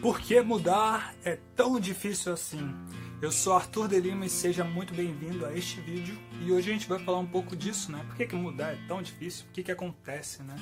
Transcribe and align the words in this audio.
Por 0.00 0.18
que 0.18 0.40
mudar 0.40 1.14
é 1.22 1.36
tão 1.54 1.78
difícil 1.78 2.32
assim? 2.32 2.74
Eu 3.20 3.30
sou 3.30 3.52
Arthur 3.52 3.86
de 3.86 4.00
Lima 4.00 4.24
e 4.24 4.30
seja 4.30 4.64
muito 4.64 4.94
bem-vindo 4.94 5.44
a 5.44 5.52
este 5.52 5.78
vídeo. 5.82 6.18
E 6.40 6.50
hoje 6.50 6.70
a 6.70 6.72
gente 6.72 6.88
vai 6.88 6.98
falar 6.98 7.18
um 7.18 7.26
pouco 7.26 7.54
disso, 7.54 7.92
né? 7.92 8.02
Por 8.06 8.16
que, 8.16 8.26
que 8.26 8.34
mudar 8.34 8.72
é 8.72 8.78
tão 8.88 9.02
difícil? 9.02 9.44
O 9.46 9.52
que, 9.52 9.62
que 9.62 9.70
acontece, 9.70 10.42
né? 10.42 10.56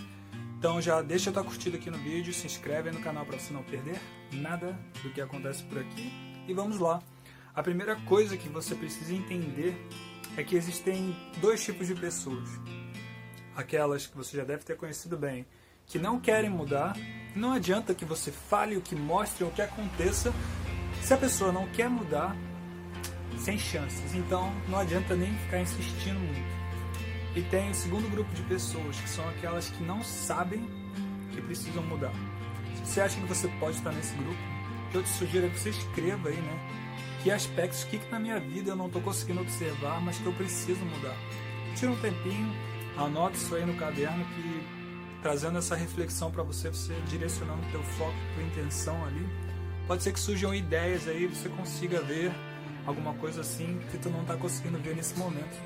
Então 0.59 0.82
já 0.82 1.01
deixa 1.03 1.30
tua 1.30 1.45
curtida 1.45 1.77
aqui 1.77 1.88
no 1.88 1.98
vídeo, 1.98 2.35
se 2.35 2.46
inscreve 2.46 2.90
no 2.90 2.98
canal 2.98 3.24
para 3.24 3.38
você 3.38 3.53
não 3.53 3.62
perder 3.62 4.01
nada 4.32 4.77
do 5.04 5.10
que 5.10 5.21
acontece 5.21 5.62
por 5.62 5.78
aqui. 5.78 6.12
E 6.48 6.52
vamos 6.52 6.80
lá. 6.80 7.00
A 7.54 7.62
primeira 7.62 7.94
coisa 7.94 8.36
que 8.36 8.48
você 8.48 8.74
precisa 8.74 9.14
entender 9.14 9.86
é 10.36 10.42
que 10.42 10.56
existem 10.56 11.16
dois 11.40 11.64
tipos 11.64 11.86
de 11.86 11.94
pessoas. 11.94 12.48
Aquelas 13.54 14.04
que 14.04 14.16
você 14.16 14.36
já 14.36 14.42
deve 14.42 14.64
ter 14.64 14.76
conhecido 14.76 15.16
bem, 15.16 15.46
que 15.88 15.98
não 15.98 16.20
querem 16.20 16.50
mudar, 16.50 16.95
não 17.34 17.52
adianta 17.52 17.95
que 17.95 18.05
você 18.05 18.30
fale 18.30 18.77
o 18.77 18.82
que 18.82 18.95
mostre 18.95 19.42
ou 19.42 19.50
o 19.50 19.52
que 19.52 19.62
aconteça. 19.62 20.32
Se 21.02 21.15
a 21.15 21.16
pessoa 21.16 21.51
não 21.51 21.66
quer 21.69 21.88
mudar, 21.88 22.37
sem 23.38 23.59
chances. 23.59 24.15
Então 24.15 24.52
não 24.69 24.79
adianta 24.79 25.16
nem 25.16 25.32
ficar 25.38 25.60
insistindo 25.60 26.20
muito. 26.20 26.59
E 27.34 27.43
tem 27.43 27.70
o 27.70 27.74
segundo 27.74 28.10
grupo 28.10 28.32
de 28.34 28.43
pessoas, 28.43 29.01
que 29.01 29.09
são 29.09 29.27
aquelas 29.30 29.70
que 29.70 29.82
não 29.82 30.02
sabem 30.02 30.69
que 31.32 31.41
precisam 31.41 31.82
mudar. 31.84 32.12
Se 32.74 32.93
você 32.93 33.01
acha 33.01 33.20
que 33.20 33.27
você 33.27 33.48
pode 33.60 33.77
estar 33.77 33.93
nesse 33.93 34.15
grupo, 34.15 34.38
eu 34.93 35.02
te 35.02 35.09
sugiro 35.09 35.48
que 35.51 35.59
você 35.59 35.70
escreva 35.70 36.29
aí, 36.29 36.37
né? 36.37 36.59
Que 37.23 37.30
aspectos, 37.30 37.84
que, 37.84 37.98
que 37.98 38.10
na 38.10 38.18
minha 38.18 38.38
vida 38.41 38.70
eu 38.70 38.77
não 38.77 38.87
estou 38.87 39.01
conseguindo 39.01 39.41
observar, 39.41 40.01
mas 40.01 40.18
que 40.18 40.27
eu 40.27 40.32
preciso 40.32 40.84
mudar. 40.84 41.16
Tira 41.77 41.93
um 41.93 42.01
tempinho, 42.01 42.52
anota 42.96 43.37
isso 43.37 43.55
aí 43.55 43.65
no 43.65 43.74
caderno 43.74 44.24
que 44.24 44.77
trazendo 45.23 45.59
essa 45.59 45.75
reflexão 45.75 46.31
para 46.31 46.43
você, 46.43 46.71
você 46.71 46.95
direcionando 47.09 47.63
teu 47.71 47.83
foco, 47.83 48.15
tua 48.35 48.43
intenção 48.43 49.05
ali. 49.07 49.27
Pode 49.87 50.03
ser 50.03 50.13
que 50.13 50.21
surjam 50.21 50.55
ideias 50.55 51.09
aí, 51.09 51.27
você 51.27 51.49
consiga 51.49 52.01
ver 52.03 52.33
alguma 52.87 53.15
coisa 53.15 53.41
assim 53.41 53.80
que 53.91 53.99
tu 53.99 54.10
não 54.10 54.23
está 54.23 54.37
conseguindo 54.37 54.79
ver 54.79 54.95
nesse 54.95 55.19
momento. 55.19 55.59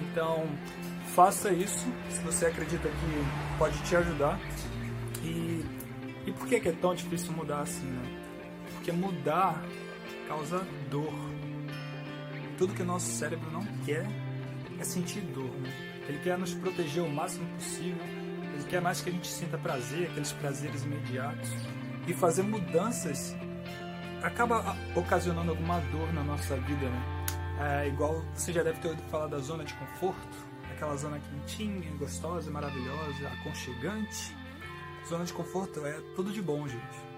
Então, 0.00 0.46
faça 1.14 1.52
isso 1.52 1.86
se 2.10 2.20
você 2.20 2.46
acredita 2.46 2.88
que 2.88 3.58
pode 3.58 3.78
te 3.82 3.96
ajudar. 3.96 4.38
E, 5.22 5.64
e 6.26 6.32
por 6.32 6.48
que 6.48 6.56
é 6.56 6.72
tão 6.72 6.94
difícil 6.94 7.32
mudar 7.32 7.60
assim, 7.60 7.86
né? 7.86 8.20
Porque 8.74 8.90
mudar 8.90 9.62
causa 10.28 10.66
dor. 10.90 11.12
Tudo 12.58 12.74
que 12.74 12.82
o 12.82 12.86
nosso 12.86 13.06
cérebro 13.06 13.50
não 13.50 13.64
quer 13.84 14.06
é 14.78 14.84
sentir 14.84 15.20
dor. 15.20 15.50
Né? 15.50 15.72
Ele 16.08 16.18
quer 16.18 16.36
nos 16.36 16.52
proteger 16.54 17.02
o 17.02 17.08
máximo 17.08 17.46
possível 17.54 18.21
quer 18.72 18.80
mais 18.80 19.02
que 19.02 19.10
a 19.10 19.12
gente 19.12 19.28
sinta 19.28 19.58
prazer, 19.58 20.08
aqueles 20.08 20.32
prazeres 20.32 20.82
imediatos. 20.82 21.50
E 22.06 22.14
fazer 22.14 22.42
mudanças 22.42 23.36
acaba 24.22 24.74
ocasionando 24.96 25.50
alguma 25.50 25.78
dor 25.92 26.10
na 26.14 26.24
nossa 26.24 26.56
vida, 26.56 26.88
né? 26.88 27.24
É, 27.60 27.88
igual 27.88 28.24
você 28.34 28.50
já 28.50 28.62
deve 28.62 28.80
ter 28.80 28.88
ouvido 28.88 29.06
falar 29.10 29.26
da 29.26 29.38
zona 29.40 29.62
de 29.62 29.74
conforto, 29.74 30.36
aquela 30.70 30.96
zona 30.96 31.20
quentinha, 31.20 31.94
gostosa, 31.98 32.50
maravilhosa, 32.50 33.28
aconchegante. 33.40 34.34
Zona 35.06 35.26
de 35.26 35.34
conforto 35.34 35.84
é 35.84 36.00
tudo 36.16 36.32
de 36.32 36.40
bom, 36.40 36.66
gente. 36.66 37.12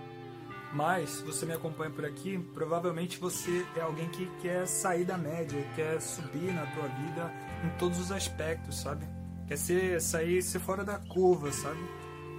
Mas, 0.72 1.08
se 1.10 1.22
você 1.22 1.47
me 1.47 1.52
acompanha 1.52 1.92
por 1.92 2.05
aqui, 2.05 2.36
provavelmente 2.52 3.16
você 3.16 3.64
é 3.77 3.80
alguém 3.80 4.08
que 4.08 4.27
quer 4.42 4.66
sair 4.66 5.05
da 5.05 5.16
média, 5.16 5.64
quer 5.77 6.00
subir 6.00 6.52
na 6.52 6.66
tua 6.66 6.88
vida 6.88 7.32
em 7.64 7.78
todos 7.78 8.00
os 8.00 8.10
aspectos, 8.10 8.80
sabe? 8.80 9.06
Quer 9.47 9.59
ser, 9.59 10.00
sair, 10.00 10.42
ser 10.42 10.59
fora 10.59 10.84
da 10.84 10.98
curva, 10.98 11.53
sabe? 11.53 11.81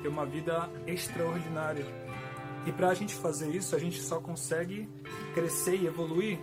Ter 0.02 0.08
uma 0.08 0.26
vida 0.26 0.70
extraordinária. 0.88 1.86
E 2.66 2.72
para 2.72 2.90
a 2.90 2.94
gente 2.94 3.14
fazer 3.14 3.50
isso, 3.50 3.76
a 3.76 3.80
gente 3.80 4.02
só 4.02 4.20
consegue 4.20 4.90
crescer 5.34 5.76
e 5.76 5.86
evoluir 5.86 6.40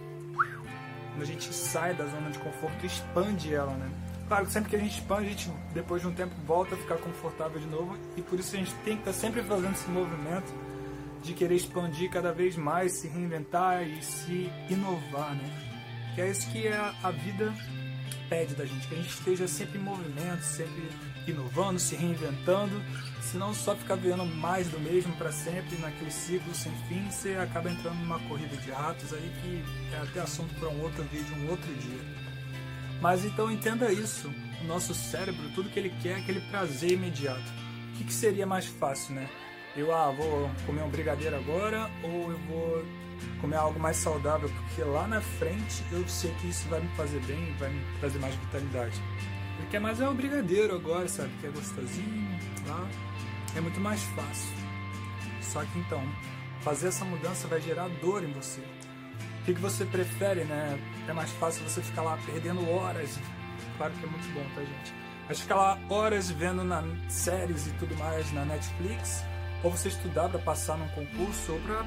quando 1.13 1.23
a 1.23 1.27
gente 1.27 1.53
sai 1.53 1.95
da 1.95 2.07
zona 2.07 2.31
de 2.31 2.39
conforto 2.39 2.83
e 2.83 2.87
expande 2.87 3.53
ela, 3.53 3.73
né? 3.75 3.91
Claro 4.29 4.47
que 4.47 4.53
sempre 4.53 4.71
que 4.71 4.77
a 4.77 4.78
gente 4.78 4.99
expande, 4.99 5.27
a 5.27 5.31
gente 5.31 5.53
depois 5.75 6.01
de 6.01 6.09
um 6.09 6.15
tempo 6.15 6.34
volta 6.47 6.75
a 6.75 6.78
ficar 6.78 6.97
confortável 6.97 7.61
de 7.61 7.67
novo 7.67 7.99
e 8.17 8.22
por 8.22 8.39
isso 8.39 8.55
a 8.55 8.59
gente 8.59 8.72
tem 8.77 8.95
que 8.95 9.03
estar 9.03 9.12
tá 9.12 9.19
sempre 9.19 9.43
fazendo 9.43 9.72
esse 9.72 9.91
movimento 9.91 10.53
de 11.22 11.34
querer 11.34 11.55
expandir 11.55 12.11
cada 12.11 12.33
vez 12.33 12.56
mais, 12.56 12.93
se 12.93 13.09
reinventar 13.09 13.87
e 13.87 14.03
se 14.03 14.51
inovar, 14.71 15.34
né? 15.34 16.15
Que 16.15 16.22
é 16.22 16.31
isso 16.31 16.51
que 16.51 16.67
é 16.67 16.95
a 17.03 17.11
vida 17.11 17.53
pede 18.28 18.55
da 18.55 18.65
gente, 18.65 18.87
que 18.87 18.95
a 18.95 18.99
gente 18.99 19.11
esteja 19.11 19.49
sempre 19.49 19.78
em 19.78 19.83
movimento, 19.83 20.43
sempre 20.43 20.89
inovando, 21.27 21.78
se 21.78 21.95
reinventando, 21.95 22.83
senão 23.21 23.55
só 23.55 23.75
ficar 23.75 23.97
vendo 23.97 24.25
mais 24.25 24.69
do 24.69 24.78
mesmo 24.81 25.15
para 25.17 25.31
sempre, 25.33 25.77
naquele 25.78 26.11
ciclo 26.11 26.55
sem 26.55 26.72
fim, 26.89 27.11
você 27.11 27.34
acaba 27.34 27.71
entrando 27.71 27.97
numa 27.97 28.19
corrida 28.21 28.56
de 28.56 28.71
ratos 28.71 29.12
aí 29.12 29.33
que 29.41 29.95
é 29.95 29.99
até 30.01 30.21
assunto 30.21 30.55
para 30.55 30.69
um 30.69 30.83
outro 30.83 31.03
vídeo, 31.05 31.37
um 31.37 31.51
outro 31.51 31.72
dia. 31.75 32.01
Mas 33.01 33.25
então 33.25 33.51
entenda 33.51 33.93
isso, 33.93 34.33
o 34.61 34.65
nosso 34.65 34.95
cérebro, 34.95 35.49
tudo 35.55 35.71
que 35.71 35.78
ele 35.78 35.93
quer 36.03 36.19
é 36.19 36.21
aquele 36.21 36.41
prazer 36.43 36.93
imediato. 36.93 37.43
O 37.93 37.99
que, 37.99 38.05
que 38.05 38.12
seria 38.12 38.47
mais 38.47 38.67
fácil, 38.67 39.15
né? 39.15 39.28
Eu, 39.77 39.95
ah, 39.95 40.11
vou 40.11 40.51
comer 40.67 40.83
um 40.83 40.91
brigadeiro 40.91 41.34
agora 41.37 41.91
ou 42.03 42.31
eu 42.31 42.39
vou 42.39 43.02
comer 43.41 43.56
algo 43.56 43.78
mais 43.78 43.97
saudável, 43.97 44.49
porque 44.49 44.83
lá 44.83 45.06
na 45.06 45.21
frente 45.21 45.83
eu 45.91 46.06
sei 46.09 46.33
que 46.41 46.49
isso 46.49 46.69
vai 46.69 46.81
me 46.81 46.88
fazer 46.97 47.21
bem, 47.25 47.55
vai 47.59 47.71
me 47.71 47.84
trazer 48.00 48.19
mais 48.19 48.34
vitalidade. 48.34 49.00
Ele 49.59 49.69
quer 49.71 49.81
mais 49.81 50.00
é 50.00 50.09
o 50.09 50.15
brigadeiro 50.15 50.75
agora, 50.75 51.09
sabe? 51.09 51.31
Que 51.41 51.47
é 51.47 51.50
gostosinho, 51.50 52.38
lá. 52.66 52.88
É 53.56 53.60
muito 53.60 53.81
mais 53.81 54.03
fácil. 54.03 54.55
Só 55.41 55.62
que 55.65 55.78
então, 55.78 56.03
fazer 56.60 56.88
essa 56.88 57.05
mudança 57.05 57.47
vai 57.49 57.60
gerar 57.60 57.88
dor 58.00 58.25
em 58.25 58.33
você. 58.33 58.60
O 59.41 59.44
que, 59.44 59.54
que 59.54 59.60
você 59.60 59.84
prefere, 59.84 60.44
né? 60.44 60.78
É 61.09 61.12
mais 61.12 61.31
fácil 61.33 61.65
você 61.65 61.83
ficar 61.83 62.03
lá 62.03 62.19
perdendo 62.25 62.69
horas. 62.71 63.19
Claro 63.77 63.93
que 63.94 64.04
é 64.04 64.09
muito 64.09 64.33
bom, 64.33 64.44
tá, 64.54 64.60
gente? 64.60 64.94
Mas 65.28 65.41
ficar 65.41 65.56
lá 65.56 65.78
horas 65.89 66.31
vendo 66.31 66.62
na 66.65 66.83
séries 67.09 67.66
e 67.66 67.71
tudo 67.72 67.97
mais 67.97 68.33
na 68.33 68.44
Netflix, 68.44 69.25
ou 69.62 69.71
você 69.71 69.89
estudar 69.89 70.28
para 70.28 70.39
passar 70.39 70.77
num 70.77 70.89
concurso, 70.89 71.53
ou 71.53 71.60
para 71.60 71.84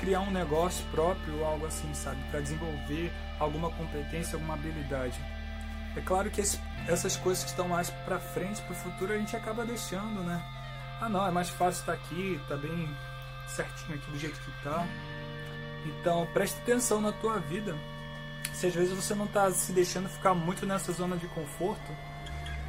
criar 0.00 0.20
um 0.20 0.30
negócio 0.30 0.84
próprio, 0.90 1.44
algo 1.44 1.66
assim, 1.66 1.92
sabe? 1.94 2.22
Para 2.30 2.40
desenvolver 2.40 3.12
alguma 3.38 3.70
competência, 3.70 4.36
alguma 4.36 4.54
habilidade. 4.54 5.18
É 5.96 6.00
claro 6.00 6.30
que 6.30 6.40
esse, 6.40 6.60
essas 6.86 7.16
coisas 7.16 7.44
que 7.44 7.50
estão 7.50 7.68
mais 7.68 7.90
para 7.90 8.18
frente, 8.18 8.60
para 8.62 8.72
o 8.72 8.76
futuro, 8.76 9.12
a 9.12 9.18
gente 9.18 9.36
acaba 9.36 9.64
deixando, 9.64 10.22
né? 10.22 10.42
Ah, 11.00 11.08
não, 11.08 11.26
é 11.26 11.30
mais 11.30 11.48
fácil 11.48 11.80
estar 11.80 11.92
tá 11.92 11.98
aqui, 11.98 12.40
tá 12.48 12.56
bem 12.56 12.88
certinho 13.48 13.94
aqui 13.98 14.10
do 14.10 14.18
jeito 14.18 14.38
que 14.40 14.50
tá. 14.62 14.86
Então, 15.86 16.26
preste 16.32 16.58
atenção 16.60 17.00
na 17.00 17.12
tua 17.12 17.38
vida. 17.38 17.74
Se 18.52 18.66
às 18.66 18.74
vezes 18.74 18.92
você 18.92 19.14
não 19.14 19.26
está 19.26 19.50
se 19.50 19.72
deixando 19.72 20.08
ficar 20.08 20.34
muito 20.34 20.66
nessa 20.66 20.92
zona 20.92 21.16
de 21.16 21.26
conforto, 21.28 21.92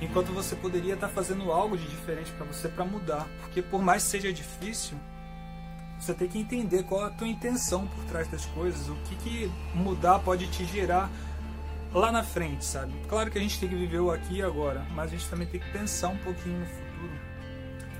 enquanto 0.02 0.32
você 0.32 0.56
poderia 0.56 0.94
estar 0.94 1.08
tá 1.08 1.14
fazendo 1.14 1.52
algo 1.52 1.78
de 1.78 1.88
diferente 1.88 2.32
para 2.32 2.46
você 2.46 2.68
para 2.70 2.86
mudar, 2.86 3.28
porque 3.42 3.62
por 3.62 3.82
mais 3.82 4.04
seja 4.04 4.32
difícil, 4.32 4.98
você 6.00 6.14
tem 6.14 6.28
que 6.28 6.40
entender 6.40 6.84
qual 6.84 7.06
a 7.06 7.10
tua 7.10 7.28
intenção 7.28 7.86
por 7.88 8.04
trás 8.06 8.28
das 8.28 8.46
coisas, 8.46 8.88
o 8.88 8.96
que, 9.06 9.16
que 9.16 9.52
mudar 9.76 10.20
pode 10.20 10.48
te 10.48 10.66
gerar 10.66 11.10
lá 11.94 12.12
na 12.12 12.24
frente, 12.24 12.64
sabe? 12.64 12.94
Claro 13.08 13.30
que 13.30 13.38
a 13.38 13.42
gente 13.42 13.60
tem 13.60 13.68
que 13.68 13.76
viver 13.76 14.00
o 14.00 14.12
aqui 14.12 14.36
e 14.38 14.42
agora, 14.42 14.86
mas 14.92 15.08
a 15.08 15.16
gente 15.16 15.28
também 15.28 15.48
tem 15.48 15.60
que 15.60 15.72
pensar 15.72 16.10
um 16.10 16.18
pouquinho 16.18 16.60
no 16.60 16.66
futuro. 16.66 17.20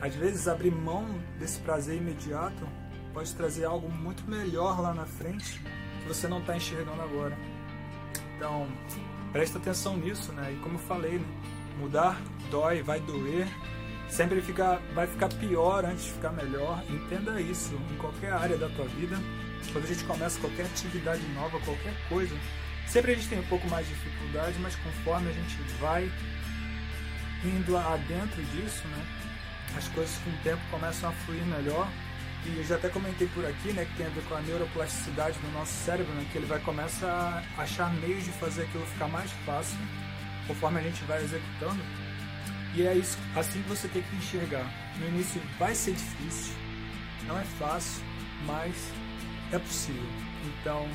Às 0.02 0.16
vezes 0.16 0.48
abrir 0.48 0.72
mão 0.72 1.06
desse 1.38 1.60
prazer 1.60 1.98
imediato 1.98 2.68
pode 3.14 3.34
trazer 3.36 3.66
algo 3.66 3.92
muito 3.92 4.24
melhor 4.30 4.80
lá 4.80 4.94
na 4.94 5.06
frente 5.06 5.60
que 6.02 6.08
você 6.08 6.28
não 6.28 6.40
está 6.40 6.56
enxergando 6.56 7.02
agora. 7.02 7.38
Então, 8.38 8.68
presta 9.34 9.58
atenção 9.58 9.98
nisso, 9.98 10.32
né? 10.32 10.54
E 10.54 10.56
como 10.58 10.76
eu 10.76 10.80
falei, 10.80 11.20
né? 11.20 11.26
mudar 11.80 12.22
dói, 12.52 12.82
vai 12.82 13.00
doer, 13.00 13.48
sempre 14.10 14.42
fica, 14.42 14.82
vai 14.94 15.08
ficar 15.08 15.30
pior 15.30 15.86
antes 15.86 16.06
de 16.06 16.12
ficar 16.12 16.32
melhor. 16.32 16.84
Entenda 16.90 17.40
isso 17.40 17.80
em 17.92 17.96
qualquer 17.98 18.34
área 18.34 18.58
da 18.58 18.68
tua 18.70 18.86
vida. 18.86 19.18
Quando 19.72 19.86
a 19.86 19.88
gente 19.88 20.04
começa 20.04 20.40
qualquer 20.40 20.66
atividade 20.66 21.22
nova, 21.34 21.60
qualquer 21.60 21.94
coisa, 22.10 22.36
sempre 22.88 23.12
a 23.12 23.16
gente 23.16 23.28
tem 23.28 23.40
um 23.40 23.46
pouco 23.46 23.68
mais 23.70 23.88
de 23.88 23.94
dificuldade, 23.94 24.58
mas 24.60 24.76
conforme 24.78 25.30
a 25.30 25.34
gente 25.34 25.56
vai 25.80 26.12
indo 27.44 27.78
adentro 27.78 28.44
disso, 28.44 28.88
né, 28.88 29.06
as 29.78 29.88
coisas 29.90 30.18
com 30.18 30.30
o 30.30 30.38
tempo 30.44 30.62
começam 30.72 31.10
a 31.10 31.12
fluir 31.12 31.46
melhor. 31.46 31.88
E 32.46 32.58
eu 32.58 32.64
já 32.64 32.76
até 32.76 32.88
comentei 32.88 33.28
por 33.28 33.46
aqui, 33.46 33.74
né, 33.74 33.86
que 33.86 33.98
tem 33.98 34.06
a 34.06 34.10
ver 34.10 34.24
com 34.24 34.36
a 34.36 34.42
neuroplasticidade 34.42 35.38
do 35.40 35.52
nosso 35.52 35.74
cérebro, 35.74 36.12
né, 36.14 36.26
que 36.32 36.38
ele 36.38 36.48
vai 36.48 36.60
começar 36.60 37.44
a 37.58 37.62
achar 37.62 37.94
meios 37.96 38.24
de 38.24 38.32
fazer 38.32 38.64
aquilo 38.64 38.86
ficar 38.88 39.10
mais 39.10 39.30
fácil 39.46 39.78
conforme 40.48 40.80
a 40.80 40.84
gente 40.84 41.04
vai 41.04 41.22
executando. 41.22 42.09
E 42.76 42.86
é 42.86 42.94
isso, 42.96 43.18
assim 43.36 43.62
que 43.62 43.70
você 43.70 43.88
tem 43.88 44.02
que 44.02 44.16
enxergar. 44.16 44.66
No 45.00 45.08
início 45.08 45.42
vai 45.58 45.74
ser 45.74 45.94
difícil, 45.94 46.54
não 47.26 47.38
é 47.38 47.44
fácil, 47.44 48.04
mas 48.46 48.76
é 49.52 49.58
possível. 49.58 50.04
Então, 50.46 50.88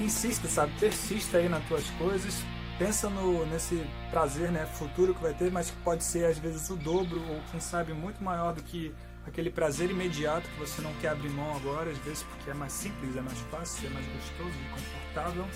insista, 0.00 0.48
sabe? 0.48 0.72
Persista 0.78 1.38
aí 1.38 1.48
nas 1.48 1.64
tuas 1.66 1.88
coisas. 1.90 2.42
Pensa 2.78 3.10
no, 3.10 3.44
nesse 3.46 3.84
prazer 4.10 4.52
né, 4.52 4.64
futuro 4.66 5.12
que 5.12 5.20
vai 5.20 5.34
ter, 5.34 5.50
mas 5.50 5.70
que 5.70 5.76
pode 5.78 6.04
ser 6.04 6.26
às 6.26 6.38
vezes 6.38 6.70
o 6.70 6.76
dobro 6.76 7.20
ou 7.28 7.40
quem 7.50 7.58
sabe 7.58 7.92
muito 7.92 8.22
maior 8.22 8.54
do 8.54 8.62
que 8.62 8.94
aquele 9.26 9.50
prazer 9.50 9.90
imediato 9.90 10.48
que 10.48 10.60
você 10.60 10.80
não 10.80 10.92
quer 10.94 11.08
abrir 11.08 11.28
mão 11.30 11.56
agora, 11.56 11.90
às 11.90 11.98
vezes 11.98 12.22
porque 12.22 12.50
é 12.50 12.54
mais 12.54 12.72
simples, 12.72 13.16
é 13.16 13.20
mais 13.20 13.38
fácil, 13.50 13.88
é 13.88 13.90
mais 13.90 14.06
gostoso 14.06 14.50
e 14.50 14.70
confortável. 14.70 15.46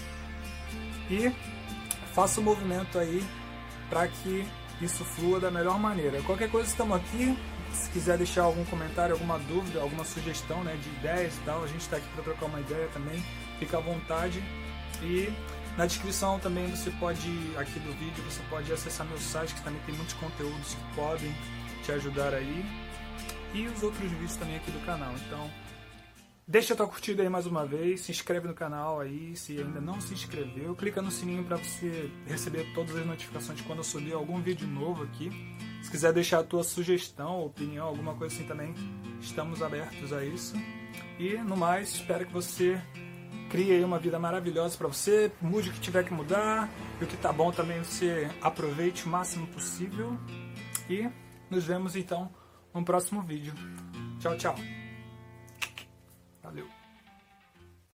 E 1.08 1.32
faça 2.12 2.40
o 2.40 2.42
movimento 2.42 2.98
aí 2.98 3.24
para 3.88 4.08
que 4.08 4.46
isso 4.80 5.04
flua 5.04 5.38
da 5.38 5.50
melhor 5.50 5.78
maneira. 5.78 6.20
Qualquer 6.22 6.50
coisa 6.50 6.68
estamos 6.68 6.96
aqui. 6.96 7.36
Se 7.72 7.88
quiser 7.90 8.18
deixar 8.18 8.42
algum 8.42 8.64
comentário, 8.66 9.14
alguma 9.14 9.38
dúvida, 9.38 9.80
alguma 9.80 10.04
sugestão 10.04 10.62
né, 10.62 10.76
de 10.76 10.88
ideias 10.90 11.34
e 11.36 11.40
tal, 11.40 11.64
a 11.64 11.66
gente 11.66 11.80
está 11.80 11.96
aqui 11.96 12.08
para 12.14 12.22
trocar 12.24 12.46
uma 12.46 12.60
ideia 12.60 12.88
também. 12.92 13.22
Fica 13.58 13.78
à 13.78 13.80
vontade. 13.80 14.42
E 15.02 15.32
na 15.76 15.86
descrição 15.86 16.38
também 16.38 16.68
você 16.70 16.90
pode, 16.92 17.30
aqui 17.56 17.78
do 17.80 17.92
vídeo, 17.92 18.22
você 18.24 18.42
pode 18.50 18.70
acessar 18.72 19.06
meu 19.06 19.18
site, 19.18 19.54
que 19.54 19.62
também 19.62 19.80
tem 19.86 19.94
muitos 19.94 20.14
conteúdos 20.14 20.74
que 20.74 20.94
podem 20.94 21.34
te 21.82 21.92
ajudar 21.92 22.34
aí. 22.34 22.64
E 23.54 23.66
os 23.66 23.82
outros 23.82 24.10
vídeos 24.10 24.36
também 24.36 24.56
aqui 24.56 24.70
do 24.70 24.84
canal. 24.84 25.12
Então, 25.26 25.50
deixa 26.46 26.76
tua 26.76 26.86
curtida 26.86 27.22
aí 27.22 27.28
mais 27.28 27.46
uma 27.46 27.64
vez, 27.64 28.02
se 28.02 28.10
inscreve 28.10 28.46
no 28.46 28.54
canal 28.54 29.00
aí, 29.00 29.34
se 29.36 29.58
ainda 29.58 29.80
não 29.80 30.00
se 30.00 30.12
inscreveu, 30.12 30.74
clica 30.74 31.00
no 31.00 31.10
sininho 31.10 31.44
para 31.44 31.56
você 31.56 32.10
receber 32.26 32.72
todas 32.74 32.96
as 32.96 33.06
notificações 33.06 33.60
quando 33.60 33.78
eu 33.78 33.84
subir 33.84 34.12
algum 34.12 34.40
vídeo 34.40 34.66
novo 34.66 35.04
aqui. 35.04 35.30
Se 35.82 35.90
quiser 35.90 36.12
deixar 36.12 36.40
a 36.40 36.44
tua 36.44 36.62
sugestão, 36.62 37.44
opinião, 37.44 37.86
alguma 37.86 38.14
coisa 38.14 38.34
assim 38.34 38.46
também, 38.46 38.74
estamos 39.20 39.62
abertos 39.62 40.12
a 40.12 40.24
isso. 40.24 40.54
E 41.18 41.36
no 41.38 41.56
mais, 41.56 41.94
espero 41.94 42.26
que 42.26 42.32
você 42.32 42.80
crie 43.50 43.72
aí 43.72 43.84
uma 43.84 43.98
vida 43.98 44.18
maravilhosa 44.18 44.78
para 44.78 44.88
você, 44.88 45.30
mude 45.40 45.68
o 45.68 45.72
que 45.72 45.80
tiver 45.80 46.04
que 46.04 46.14
mudar, 46.14 46.70
e 47.00 47.04
o 47.04 47.06
que 47.06 47.16
tá 47.16 47.32
bom 47.32 47.52
também 47.52 47.78
você 47.80 48.30
aproveite 48.40 49.04
o 49.04 49.08
máximo 49.08 49.46
possível. 49.48 50.18
E 50.88 51.08
nos 51.50 51.64
vemos 51.64 51.94
então 51.94 52.32
no 52.72 52.84
próximo 52.84 53.20
vídeo. 53.22 53.52
Tchau, 54.18 54.36
tchau. 54.36 54.81